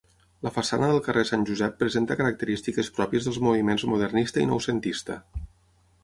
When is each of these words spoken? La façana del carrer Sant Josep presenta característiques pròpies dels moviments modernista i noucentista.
La 0.45 0.51
façana 0.53 0.87
del 0.91 1.01
carrer 1.07 1.23
Sant 1.31 1.43
Josep 1.49 1.75
presenta 1.83 2.17
característiques 2.21 2.89
pròpies 2.95 3.27
dels 3.27 3.37
moviments 3.49 3.85
modernista 3.91 4.43
i 4.45 4.47
noucentista. 4.53 5.19